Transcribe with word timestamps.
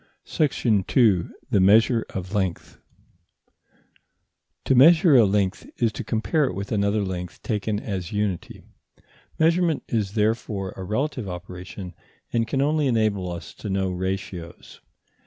§2. 0.87 1.31
THE 1.51 1.59
MEASURE 1.59 2.05
OF 2.09 2.33
LENGTH 2.33 2.79
To 4.65 4.73
measure 4.73 5.15
a 5.15 5.25
length 5.25 5.69
is 5.77 5.91
to 5.91 6.03
compare 6.03 6.45
it 6.45 6.55
with 6.55 6.71
another 6.71 7.03
length 7.03 7.43
taken 7.43 7.79
as 7.79 8.11
unity. 8.11 8.63
Measurement 9.37 9.83
is 9.87 10.13
therefore 10.15 10.73
a 10.75 10.83
relative 10.83 11.29
operation, 11.29 11.93
and 12.33 12.47
can 12.47 12.63
only 12.63 12.87
enable 12.87 13.31
us 13.31 13.53
to 13.53 13.69
know 13.69 13.91
ratios. 13.91 14.81